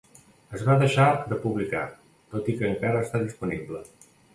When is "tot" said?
2.35-2.53